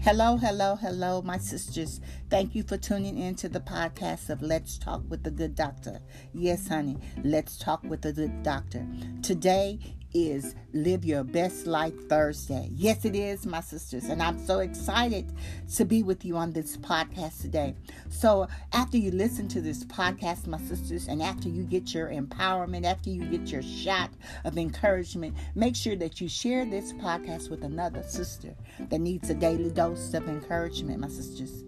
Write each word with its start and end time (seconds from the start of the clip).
Hello, 0.00 0.36
hello, 0.36 0.76
hello, 0.76 1.22
my 1.22 1.38
sisters. 1.38 2.00
Thank 2.30 2.54
you 2.54 2.62
for 2.62 2.76
tuning 2.76 3.18
in 3.18 3.34
to 3.34 3.48
the 3.48 3.58
podcast 3.58 4.30
of 4.30 4.40
Let's 4.40 4.78
Talk 4.78 5.02
with 5.08 5.24
the 5.24 5.30
Good 5.32 5.56
Doctor. 5.56 5.98
Yes, 6.32 6.68
honey, 6.68 6.96
let's 7.24 7.58
talk 7.58 7.82
with 7.82 8.02
the 8.02 8.12
good 8.12 8.44
doctor. 8.44 8.86
Today 9.22 9.80
is 10.14 10.54
Live 10.72 11.04
Your 11.04 11.24
Best 11.24 11.66
Life 11.66 12.08
Thursday. 12.08 12.70
Yes, 12.74 13.04
it 13.04 13.14
is, 13.14 13.46
my 13.46 13.60
sisters. 13.60 14.04
And 14.04 14.22
I'm 14.22 14.38
so 14.38 14.60
excited 14.60 15.32
to 15.74 15.84
be 15.84 16.02
with 16.02 16.24
you 16.24 16.36
on 16.36 16.52
this 16.52 16.76
podcast 16.76 17.42
today. 17.42 17.74
So, 18.08 18.48
after 18.72 18.96
you 18.96 19.10
listen 19.10 19.48
to 19.48 19.60
this 19.60 19.84
podcast, 19.84 20.46
my 20.46 20.58
sisters, 20.58 21.08
and 21.08 21.22
after 21.22 21.48
you 21.48 21.64
get 21.64 21.94
your 21.94 22.08
empowerment, 22.08 22.84
after 22.84 23.10
you 23.10 23.24
get 23.24 23.50
your 23.50 23.62
shot 23.62 24.10
of 24.44 24.56
encouragement, 24.58 25.36
make 25.54 25.76
sure 25.76 25.96
that 25.96 26.20
you 26.20 26.28
share 26.28 26.64
this 26.64 26.92
podcast 26.94 27.50
with 27.50 27.62
another 27.62 28.02
sister 28.02 28.54
that 28.78 28.98
needs 28.98 29.30
a 29.30 29.34
daily 29.34 29.70
dose 29.70 30.14
of 30.14 30.28
encouragement, 30.28 31.00
my 31.00 31.08
sisters. 31.08 31.64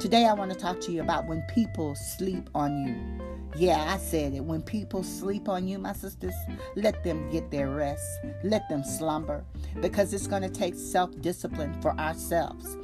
Today, 0.00 0.26
I 0.26 0.34
want 0.34 0.52
to 0.52 0.58
talk 0.58 0.80
to 0.82 0.92
you 0.92 1.00
about 1.00 1.26
when 1.26 1.42
people 1.54 1.94
sleep 1.94 2.50
on 2.54 2.86
you. 2.86 3.24
Yeah, 3.56 3.94
I 3.94 3.98
said 3.98 4.34
it. 4.34 4.44
When 4.44 4.62
people 4.62 5.04
sleep 5.04 5.48
on 5.48 5.68
you, 5.68 5.78
my 5.78 5.92
sisters, 5.92 6.34
let 6.74 7.04
them 7.04 7.30
get 7.30 7.50
their 7.50 7.70
rest. 7.70 8.04
Let 8.42 8.68
them 8.68 8.82
slumber 8.82 9.44
because 9.80 10.12
it's 10.12 10.26
going 10.26 10.42
to 10.42 10.48
take 10.48 10.74
self 10.74 11.10
discipline 11.20 11.80
for 11.80 11.98
ourselves. 11.98 12.76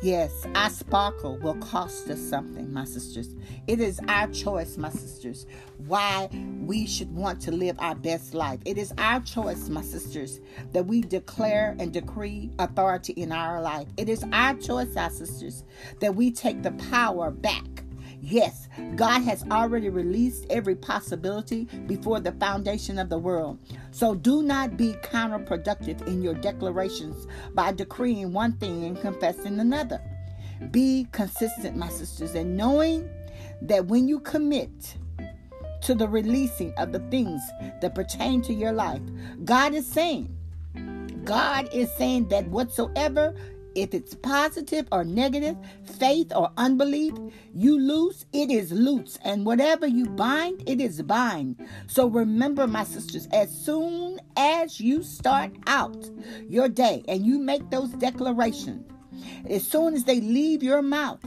Yes, 0.00 0.46
our 0.54 0.70
sparkle 0.70 1.38
will 1.38 1.56
cost 1.56 2.08
us 2.08 2.20
something, 2.20 2.72
my 2.72 2.84
sisters. 2.84 3.34
It 3.66 3.80
is 3.80 4.00
our 4.06 4.28
choice, 4.28 4.76
my 4.78 4.90
sisters, 4.90 5.44
why 5.88 6.28
we 6.60 6.86
should 6.86 7.12
want 7.12 7.40
to 7.42 7.50
live 7.50 7.74
our 7.80 7.96
best 7.96 8.32
life. 8.32 8.60
It 8.64 8.78
is 8.78 8.94
our 8.96 9.18
choice, 9.18 9.68
my 9.68 9.82
sisters, 9.82 10.38
that 10.72 10.86
we 10.86 11.00
declare 11.00 11.74
and 11.80 11.92
decree 11.92 12.52
authority 12.60 13.12
in 13.14 13.32
our 13.32 13.60
life. 13.60 13.88
It 13.96 14.08
is 14.08 14.24
our 14.32 14.54
choice, 14.54 14.96
our 14.96 15.10
sisters, 15.10 15.64
that 15.98 16.14
we 16.14 16.30
take 16.30 16.62
the 16.62 16.72
power 16.90 17.32
back 17.32 17.77
Yes, 18.20 18.68
God 18.96 19.22
has 19.22 19.44
already 19.50 19.88
released 19.88 20.46
every 20.50 20.74
possibility 20.74 21.64
before 21.86 22.20
the 22.20 22.32
foundation 22.32 22.98
of 22.98 23.08
the 23.08 23.18
world. 23.18 23.58
So 23.90 24.14
do 24.14 24.42
not 24.42 24.76
be 24.76 24.94
counterproductive 25.02 26.06
in 26.06 26.22
your 26.22 26.34
declarations 26.34 27.26
by 27.54 27.72
decreeing 27.72 28.32
one 28.32 28.52
thing 28.54 28.84
and 28.84 29.00
confessing 29.00 29.60
another. 29.60 30.00
Be 30.70 31.06
consistent, 31.12 31.76
my 31.76 31.88
sisters, 31.88 32.34
and 32.34 32.56
knowing 32.56 33.08
that 33.62 33.86
when 33.86 34.08
you 34.08 34.20
commit 34.20 34.96
to 35.82 35.94
the 35.94 36.08
releasing 36.08 36.74
of 36.74 36.92
the 36.92 36.98
things 37.10 37.40
that 37.80 37.94
pertain 37.94 38.42
to 38.42 38.52
your 38.52 38.72
life, 38.72 39.02
God 39.44 39.74
is 39.74 39.86
saying, 39.86 40.36
God 41.24 41.68
is 41.72 41.92
saying 41.94 42.28
that 42.28 42.48
whatsoever 42.48 43.34
if 43.82 43.94
it's 43.94 44.14
positive 44.14 44.88
or 44.90 45.04
negative, 45.04 45.56
faith 45.98 46.32
or 46.34 46.50
unbelief, 46.56 47.14
you 47.54 47.78
loose, 47.78 48.26
it 48.32 48.50
is 48.50 48.72
loose. 48.72 49.18
And 49.24 49.46
whatever 49.46 49.86
you 49.86 50.06
bind, 50.06 50.62
it 50.68 50.80
is 50.80 51.00
bind. 51.02 51.66
So 51.86 52.08
remember, 52.08 52.66
my 52.66 52.84
sisters, 52.84 53.28
as 53.32 53.50
soon 53.50 54.18
as 54.36 54.80
you 54.80 55.02
start 55.02 55.52
out 55.66 56.10
your 56.48 56.68
day 56.68 57.04
and 57.08 57.24
you 57.24 57.38
make 57.38 57.70
those 57.70 57.90
declarations, 57.90 58.90
as 59.48 59.66
soon 59.66 59.94
as 59.94 60.04
they 60.04 60.20
leave 60.20 60.62
your 60.62 60.82
mouth, 60.82 61.20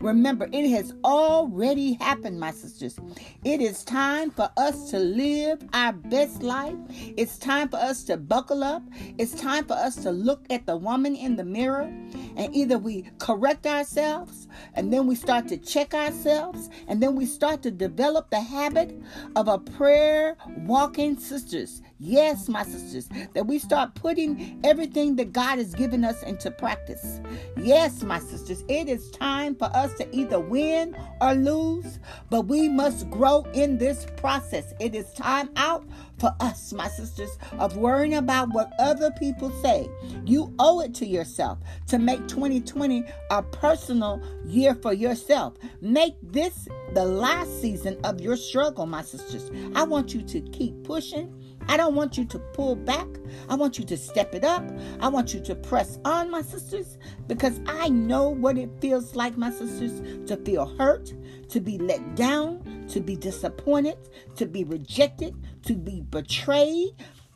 Remember, 0.00 0.48
it 0.52 0.70
has 0.70 0.92
already 1.04 1.94
happened, 1.94 2.38
my 2.38 2.50
sisters. 2.50 2.98
It 3.44 3.60
is 3.60 3.84
time 3.84 4.30
for 4.30 4.50
us 4.56 4.90
to 4.90 4.98
live 4.98 5.64
our 5.72 5.92
best 5.92 6.42
life. 6.42 6.76
It's 6.90 7.38
time 7.38 7.68
for 7.68 7.78
us 7.78 8.04
to 8.04 8.16
buckle 8.16 8.62
up. 8.62 8.82
It's 9.18 9.34
time 9.34 9.64
for 9.64 9.74
us 9.74 9.96
to 9.96 10.10
look 10.10 10.44
at 10.50 10.66
the 10.66 10.76
woman 10.76 11.16
in 11.16 11.36
the 11.36 11.44
mirror 11.44 11.90
and 12.36 12.54
either 12.54 12.78
we 12.78 13.10
correct 13.18 13.66
ourselves 13.66 14.48
and 14.74 14.92
then 14.92 15.06
we 15.06 15.14
start 15.14 15.48
to 15.48 15.56
check 15.56 15.94
ourselves 15.94 16.68
and 16.88 17.02
then 17.02 17.16
we 17.16 17.24
start 17.24 17.62
to 17.62 17.70
develop 17.70 18.30
the 18.30 18.40
habit 18.40 18.94
of 19.34 19.48
a 19.48 19.58
prayer 19.58 20.36
walking 20.58 21.18
sisters. 21.18 21.82
Yes, 21.98 22.46
my 22.46 22.62
sisters, 22.62 23.08
that 23.32 23.46
we 23.46 23.58
start 23.58 23.94
putting 23.94 24.60
everything 24.64 25.16
that 25.16 25.32
God 25.32 25.56
has 25.56 25.74
given 25.74 26.04
us 26.04 26.22
into 26.24 26.50
practice. 26.50 27.20
Yes, 27.56 28.02
my 28.02 28.18
sisters, 28.18 28.64
it 28.68 28.86
is 28.86 29.10
time 29.12 29.54
for 29.54 29.74
us 29.74 29.94
to 29.94 30.14
either 30.14 30.38
win 30.38 30.94
or 31.22 31.32
lose, 31.32 31.98
but 32.28 32.42
we 32.42 32.68
must 32.68 33.08
grow 33.08 33.46
in 33.54 33.78
this 33.78 34.06
process. 34.18 34.74
It 34.78 34.94
is 34.94 35.10
time 35.14 35.48
out 35.56 35.86
for 36.18 36.34
us, 36.40 36.70
my 36.74 36.88
sisters, 36.88 37.30
of 37.58 37.78
worrying 37.78 38.14
about 38.14 38.50
what 38.52 38.72
other 38.78 39.10
people 39.12 39.50
say. 39.62 39.88
You 40.26 40.54
owe 40.58 40.80
it 40.80 40.94
to 40.96 41.06
yourself 41.06 41.58
to 41.86 41.98
make 41.98 42.26
2020 42.28 43.04
a 43.30 43.42
personal 43.42 44.22
year 44.44 44.74
for 44.74 44.92
yourself. 44.92 45.54
Make 45.80 46.14
this 46.22 46.68
the 46.92 47.04
last 47.04 47.62
season 47.62 47.98
of 48.04 48.20
your 48.20 48.36
struggle, 48.36 48.84
my 48.84 49.02
sisters. 49.02 49.50
I 49.74 49.84
want 49.84 50.12
you 50.12 50.20
to 50.20 50.40
keep 50.42 50.84
pushing. 50.84 51.32
I 51.68 51.76
don't 51.76 51.94
want 51.94 52.16
you 52.16 52.24
to 52.26 52.38
pull 52.38 52.76
back. 52.76 53.06
I 53.48 53.54
want 53.54 53.78
you 53.78 53.84
to 53.86 53.96
step 53.96 54.34
it 54.34 54.44
up. 54.44 54.64
I 55.00 55.08
want 55.08 55.34
you 55.34 55.40
to 55.40 55.54
press 55.54 55.98
on, 56.04 56.30
my 56.30 56.42
sisters, 56.42 56.98
because 57.26 57.60
I 57.66 57.88
know 57.88 58.28
what 58.28 58.56
it 58.58 58.70
feels 58.80 59.14
like, 59.16 59.36
my 59.36 59.50
sisters, 59.50 60.00
to 60.28 60.36
feel 60.36 60.66
hurt, 60.76 61.12
to 61.50 61.60
be 61.60 61.78
let 61.78 62.14
down, 62.14 62.86
to 62.88 63.00
be 63.00 63.16
disappointed, 63.16 63.98
to 64.36 64.46
be 64.46 64.64
rejected, 64.64 65.34
to 65.66 65.74
be 65.74 66.02
betrayed, 66.02 66.90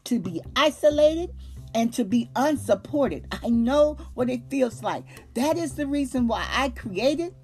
to 0.04 0.18
be 0.18 0.40
isolated, 0.56 1.34
and 1.74 1.92
to 1.94 2.04
be 2.04 2.28
unsupported. 2.36 3.26
I 3.42 3.48
know 3.48 3.96
what 4.14 4.30
it 4.30 4.42
feels 4.50 4.82
like. 4.82 5.04
That 5.34 5.56
is 5.56 5.74
the 5.74 5.86
reason 5.86 6.26
why 6.26 6.46
I 6.50 6.70
created 6.70 7.34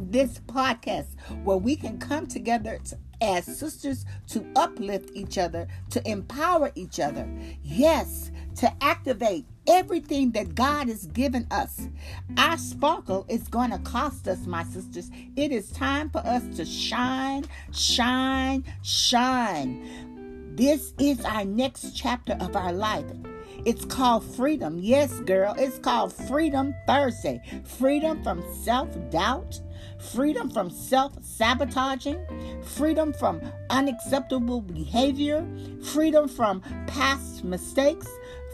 this 0.00 0.40
podcast 0.40 1.14
where 1.44 1.56
we 1.56 1.76
can 1.76 1.98
come 1.98 2.26
together 2.26 2.78
to, 2.84 2.98
as 3.20 3.44
sisters 3.44 4.04
to 4.28 4.44
uplift 4.56 5.10
each 5.14 5.38
other, 5.38 5.66
to 5.90 6.08
empower 6.08 6.70
each 6.74 7.00
other. 7.00 7.28
Yes, 7.62 8.30
to 8.56 8.72
activate 8.82 9.46
everything 9.66 10.30
that 10.32 10.54
God 10.54 10.88
has 10.88 11.06
given 11.06 11.46
us. 11.50 11.88
Our 12.36 12.56
sparkle 12.56 13.26
is 13.28 13.48
going 13.48 13.70
to 13.70 13.78
cost 13.78 14.28
us, 14.28 14.46
my 14.46 14.64
sisters. 14.64 15.10
It 15.36 15.52
is 15.52 15.70
time 15.70 16.10
for 16.10 16.18
us 16.18 16.42
to 16.56 16.64
shine, 16.64 17.44
shine, 17.72 18.64
shine. 18.82 20.54
This 20.54 20.94
is 20.98 21.24
our 21.24 21.44
next 21.44 21.96
chapter 21.96 22.34
of 22.40 22.54
our 22.54 22.72
life. 22.72 23.06
It's 23.64 23.84
called 23.84 24.24
freedom. 24.24 24.78
Yes, 24.78 25.20
girl, 25.20 25.54
it's 25.58 25.78
called 25.78 26.12
Freedom 26.12 26.74
Thursday. 26.86 27.40
Freedom 27.64 28.22
from 28.22 28.44
self 28.62 28.88
doubt, 29.10 29.60
freedom 30.12 30.50
from 30.50 30.70
self 30.70 31.12
sabotaging, 31.22 32.18
freedom 32.62 33.12
from 33.12 33.40
unacceptable 33.70 34.60
behavior, 34.60 35.46
freedom 35.82 36.28
from 36.28 36.60
past 36.86 37.44
mistakes, 37.44 38.08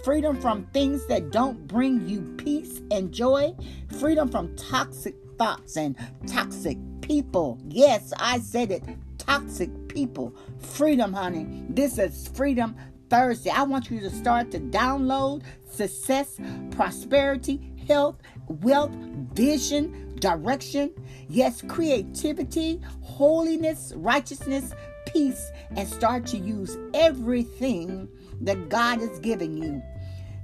freedom 0.05 0.41
from 0.41 0.66
things 0.72 1.06
that 1.06 1.31
don't 1.31 1.66
bring 1.66 2.09
you 2.09 2.21
peace 2.37 2.81
and 2.91 3.12
joy, 3.12 3.55
freedom 3.99 4.28
from 4.28 4.55
toxic 4.56 5.16
thoughts 5.39 5.77
and 5.77 5.97
toxic 6.27 6.78
people. 7.00 7.59
Yes, 7.69 8.12
I 8.16 8.39
said 8.39 8.71
it 8.71 8.84
toxic 9.31 9.71
people. 9.89 10.34
Freedom, 10.59 11.12
honey. 11.12 11.47
This 11.69 11.99
is 11.99 12.28
Freedom 12.34 12.75
Thursday. 13.10 13.50
I 13.50 13.65
want 13.65 13.91
you 13.91 14.00
to 14.00 14.10
start 14.10 14.50
to 14.53 14.60
download 14.60 15.43
success, 15.69 16.41
prosperity, 16.71 17.60
health, 17.87 18.16
wealth, 18.47 18.93
vision, 19.34 20.16
direction. 20.21 20.93
Yes, 21.28 21.62
creativity, 21.66 22.81
holiness, 23.03 23.93
righteousness, 23.97 24.72
peace, 25.06 25.50
and 25.76 25.88
start 25.88 26.25
to 26.26 26.38
use 26.38 26.78
everything 26.94 28.09
that 28.41 28.69
God 28.69 29.00
has 29.00 29.19
given 29.19 29.56
you. 29.56 29.82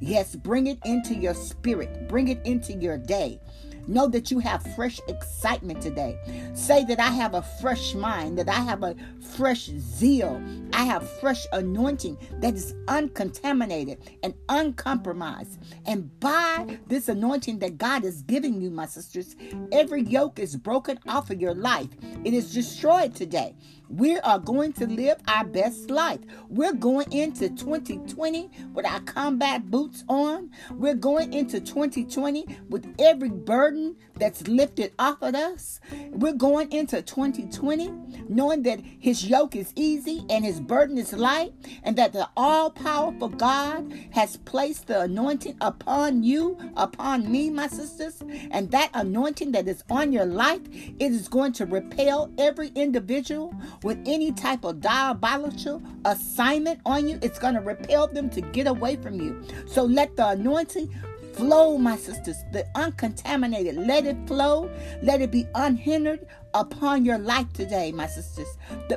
Yes, 0.01 0.37
bring 0.37 0.67
it 0.67 0.79
into 0.85 1.15
your 1.15 1.35
spirit, 1.35 2.09
bring 2.09 2.29
it 2.29 2.45
into 2.45 2.75
your 2.75 2.99
day. 2.99 3.41
Know 3.89 4.09
that 4.09 4.31
you 4.31 4.41
have 4.41 4.63
fresh 4.75 5.01
excitement 5.09 5.81
today. 5.81 6.19
Say 6.55 6.85
that 6.87 6.99
I 6.99 7.11
have 7.11 7.35
a 7.35 7.43
fresh 7.61 7.95
mind, 7.95 8.37
that 8.39 8.49
I 8.49 8.61
have 8.61 8.83
a 8.83 8.97
fresh 9.37 9.71
zeal. 9.79 10.43
I 10.77 10.85
have 10.85 11.09
fresh 11.09 11.47
anointing 11.53 12.19
that 12.43 12.53
is 12.53 12.75
uncontaminated 12.87 13.99
and 14.23 14.35
uncompromised. 14.51 15.59
And 15.87 16.21
by 16.21 16.79
this 16.87 17.09
anointing 17.09 17.61
that 17.61 17.79
God 17.79 18.05
is 18.05 18.21
giving 18.21 18.61
you, 18.61 18.71
my 18.71 18.85
sisters, 18.85 19.37
every 19.73 20.03
yoke 20.03 20.39
is 20.39 20.55
broken 20.55 20.99
off 21.09 21.31
of 21.31 21.41
your 21.41 21.55
life. 21.55 21.89
It 22.25 22.35
is 22.35 22.53
destroyed 22.53 23.15
today. 23.15 23.55
We 23.89 24.19
are 24.19 24.39
going 24.39 24.73
to 24.75 24.87
live 24.87 25.19
our 25.29 25.45
best 25.45 25.91
life. 25.91 26.19
We're 26.49 26.73
going 26.73 27.13
into 27.13 27.49
2020 27.49 28.51
with 28.75 28.85
our 28.85 29.01
combat 29.01 29.71
boots 29.71 30.03
on. 30.09 30.51
We're 30.73 30.95
going 30.95 31.33
into 31.33 31.61
2020 31.61 32.47
with 32.69 32.93
every 32.99 33.31
burden 33.31 33.97
that's 34.19 34.49
lifted 34.49 34.93
off 34.99 35.23
of 35.23 35.35
us. 35.37 35.81
We're 36.11 36.33
going 36.33 36.73
into 36.73 37.01
2020 37.01 37.93
knowing 38.29 38.63
that 38.65 38.81
His 38.99 39.25
yoke 39.25 39.55
is 39.55 39.73
easy 39.77 40.25
and 40.31 40.45
His 40.45 40.59
burden 40.67 40.99
is 40.99 41.13
light, 41.13 41.53
and 41.83 41.97
that 41.97 42.13
the 42.13 42.29
all 42.37 42.71
powerful 42.71 43.29
God 43.29 43.93
has 44.13 44.37
placed 44.39 44.87
the 44.87 45.03
anointing 45.03 45.57
upon 45.61 46.23
you, 46.23 46.59
upon 46.77 47.31
me, 47.31 47.51
my 47.51 47.69
sisters. 47.69 48.23
And 48.51 48.71
that 48.71 48.91
anointing 48.95 49.53
that 49.53 49.69
is 49.69 49.85
on 49.91 50.13
your 50.13 50.27
life, 50.27 50.63
it 50.73 51.13
is 51.13 51.29
going 51.29 51.53
to 51.55 51.67
repel 51.67 52.31
every 52.39 52.69
individual 52.75 53.55
with 53.83 53.99
any 54.07 54.33
type 54.33 54.65
of 54.65 54.81
diabolical 54.81 55.83
assignment 56.05 56.81
on 56.85 57.09
you, 57.09 57.19
it's 57.23 57.39
going 57.39 57.55
to 57.55 57.61
repel 57.61 58.07
them 58.07 58.31
to 58.31 58.41
get 58.41 58.67
away 58.67 58.97
from 58.97 59.21
you. 59.21 59.43
So 59.67 59.85
let 59.85 60.17
the 60.17 60.29
anointing 60.29 60.95
flow, 61.37 61.77
my 61.79 61.97
sisters, 61.97 62.37
the 62.53 62.67
uncontaminated. 62.75 63.77
Let 63.77 64.07
it 64.07 64.17
flow. 64.27 64.71
Let 65.03 65.21
it 65.21 65.31
be 65.31 65.47
unhindered 65.55 66.27
upon 66.55 67.05
your 67.05 67.19
life 67.19 67.53
today, 67.53 67.93
my 67.93 68.07
sisters. 68.07 68.49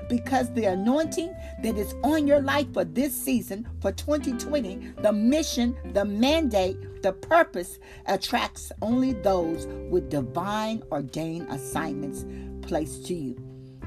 Because 0.08 0.52
the 0.54 0.66
anointing 0.66 1.36
that 1.62 1.78
is 1.78 1.94
on 2.04 2.26
your 2.26 2.42
life 2.42 2.74
for 2.74 2.86
this 2.86 3.14
season, 3.14 3.68
for 3.82 3.92
2020, 3.92 4.94
the 5.02 5.12
mission, 5.12 5.76
the 5.94 6.06
mandate, 6.06 6.78
the 7.04 7.14
purpose 7.14 7.80
attracts 8.08 8.72
only 8.82 9.14
those 9.14 9.68
with 9.90 10.10
divine 10.10 10.82
ordained 10.92 11.50
assignments 11.50 12.26
placed 12.68 13.06
to 13.08 13.14
you. 13.14 13.36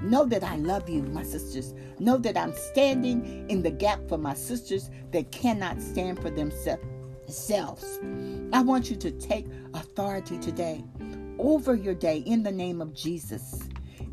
Know 0.02 0.24
that 0.26 0.42
I 0.42 0.56
love 0.56 0.88
you, 0.88 1.02
my 1.04 1.22
sisters. 1.22 1.74
Know 2.00 2.18
that 2.18 2.36
I'm 2.36 2.52
standing 2.54 3.48
in 3.48 3.62
the 3.62 3.70
gap 3.70 4.08
for 4.08 4.18
my 4.18 4.34
sisters 4.34 4.90
that 5.12 5.30
cannot 5.30 5.80
stand 5.80 6.20
for 6.20 6.28
themselves. 6.28 6.82
I 8.52 8.62
want 8.62 8.90
you 8.90 8.96
to 8.96 9.10
take 9.10 9.46
authority 9.74 10.38
today 10.38 10.84
over 11.38 11.74
your 11.74 11.94
day 11.94 12.18
in 12.18 12.42
the 12.42 12.52
name 12.52 12.80
of 12.80 12.94
Jesus. 12.94 13.60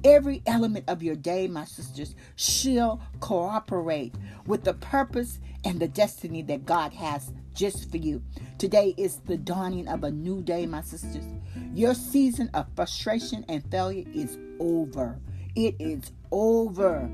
Every 0.03 0.41
element 0.45 0.85
of 0.87 1.03
your 1.03 1.15
day, 1.15 1.47
my 1.47 1.65
sisters, 1.65 2.15
shall 2.35 3.01
cooperate 3.19 4.15
with 4.45 4.63
the 4.63 4.73
purpose 4.75 5.39
and 5.65 5.79
the 5.79 5.89
destiny 5.89 6.41
that 6.43 6.65
God 6.65 6.93
has 6.93 7.33
just 7.53 7.91
for 7.91 7.97
you. 7.97 8.23
Today 8.57 8.93
is 8.97 9.17
the 9.25 9.37
dawning 9.37 9.89
of 9.89 10.05
a 10.05 10.11
new 10.11 10.41
day, 10.41 10.65
my 10.65 10.81
sisters. 10.81 11.25
Your 11.73 11.93
season 11.93 12.49
of 12.53 12.67
frustration 12.75 13.43
and 13.49 13.69
failure 13.69 14.05
is 14.13 14.37
over. 14.59 15.19
It 15.55 15.75
is 15.79 16.11
over. 16.31 17.09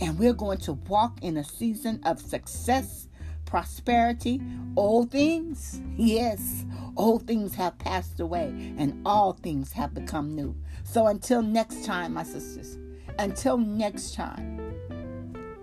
And 0.00 0.18
we're 0.18 0.34
going 0.34 0.58
to 0.58 0.74
walk 0.74 1.18
in 1.22 1.38
a 1.38 1.44
season 1.44 2.00
of 2.04 2.20
success, 2.20 3.08
prosperity, 3.46 4.42
old 4.76 5.10
things. 5.10 5.80
Yes, 5.96 6.66
old 6.96 7.26
things 7.26 7.54
have 7.54 7.78
passed 7.78 8.20
away 8.20 8.74
and 8.76 9.00
all 9.06 9.32
things 9.32 9.72
have 9.72 9.94
become 9.94 10.34
new. 10.34 10.54
So 10.84 11.06
until 11.06 11.42
next 11.42 11.84
time, 11.84 12.14
my 12.14 12.24
sisters, 12.24 12.78
until 13.18 13.56
next 13.56 14.14
time, 14.14 14.60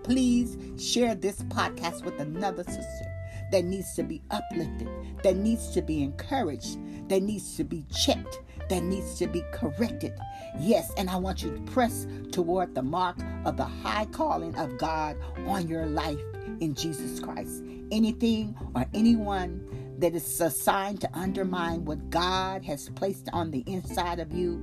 please 0.02 0.58
share 0.76 1.14
this 1.14 1.40
podcast 1.42 2.04
with 2.04 2.18
another 2.18 2.64
sister 2.64 3.06
that 3.52 3.64
needs 3.64 3.94
to 3.94 4.02
be 4.02 4.20
uplifted, 4.30 4.88
that 5.22 5.36
needs 5.36 5.70
to 5.70 5.82
be 5.82 6.02
encouraged, 6.02 6.78
that 7.08 7.22
needs 7.22 7.56
to 7.56 7.64
be 7.64 7.84
checked, 7.94 8.40
that 8.68 8.82
needs 8.82 9.18
to 9.18 9.26
be 9.26 9.42
corrected. 9.52 10.12
Yes, 10.58 10.90
and 10.96 11.08
I 11.08 11.16
want 11.16 11.42
you 11.42 11.54
to 11.54 11.60
press 11.72 12.06
toward 12.32 12.74
the 12.74 12.82
mark 12.82 13.16
of 13.44 13.56
the 13.56 13.64
high 13.64 14.06
calling 14.06 14.54
of 14.56 14.78
God 14.78 15.16
on 15.46 15.68
your 15.68 15.86
life 15.86 16.18
in 16.60 16.74
Jesus 16.74 17.20
Christ. 17.20 17.62
Anything 17.90 18.56
or 18.74 18.86
anyone 18.94 19.66
that 19.98 20.14
is 20.14 20.40
assigned 20.40 21.00
to 21.00 21.10
undermine 21.12 21.84
what 21.84 22.10
God 22.10 22.64
has 22.64 22.88
placed 22.90 23.28
on 23.32 23.50
the 23.50 23.62
inside 23.66 24.18
of 24.18 24.32
you, 24.32 24.60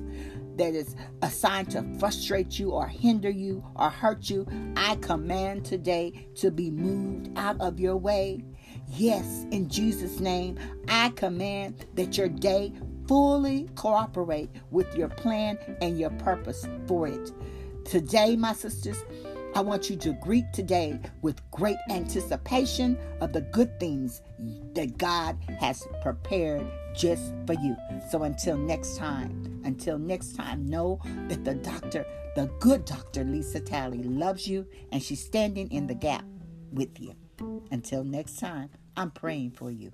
that 0.58 0.76
is 0.76 0.96
assigned 1.22 1.72
to 1.72 1.84
frustrate 1.98 2.60
you 2.60 2.72
or 2.72 2.88
hinder 2.88 3.30
you 3.30 3.64
or 3.76 3.90
hurt 3.90 4.30
you, 4.30 4.46
I 4.76 4.96
command 4.98 5.66
today 5.66 6.28
to 6.36 6.52
be 6.52 6.70
moved 6.70 7.30
out 7.38 7.60
of 7.62 7.80
your 7.80 7.96
way. 7.96 8.44
Yes, 8.88 9.46
in 9.52 9.70
Jesus' 9.70 10.20
name, 10.20 10.60
I 10.90 11.10
command 11.10 11.86
that 11.96 12.18
your 12.18 12.28
day 12.28 12.74
fully 13.08 13.70
cooperate 13.76 14.50
with 14.70 14.94
your 14.96 15.10
plan 15.10 15.58
and 15.82 16.00
your 16.00 16.12
purpose 16.12 16.68
for 16.88 17.08
it. 17.08 17.32
Today, 17.86 18.36
my 18.36 18.54
sisters, 18.54 19.04
I 19.54 19.60
want 19.60 19.90
you 19.90 19.98
to 19.98 20.14
greet 20.14 20.54
today 20.54 20.98
with 21.22 21.42
great 21.52 21.78
anticipation 21.90 22.98
of 23.20 23.34
the 23.34 23.42
good 23.42 23.80
things 23.82 24.22
that 24.74 24.98
God 24.98 25.38
has 25.60 25.86
prepared 26.02 26.66
just 26.96 27.34
for 27.46 27.54
you. 27.54 27.76
So 28.10 28.24
until 28.24 28.58
next 28.58 28.96
time, 28.96 29.62
until 29.66 29.98
next 30.00 30.38
time, 30.38 30.66
know 30.66 31.02
that 31.28 31.44
the 31.44 31.56
doctor, 31.56 32.06
the 32.36 32.50
good 32.60 32.86
doctor, 32.86 33.26
Lisa 33.26 33.60
Talley, 33.60 34.04
loves 34.04 34.48
you 34.48 34.66
and 34.94 35.04
she's 35.04 35.24
standing 35.24 35.70
in 35.70 35.86
the 35.86 35.96
gap 35.96 36.24
with 36.72 36.98
you. 37.00 37.14
Until 37.72 38.06
next 38.06 38.40
time, 38.40 38.70
I'm 38.96 39.12
praying 39.12 39.52
for 39.52 39.70
you. 39.70 39.92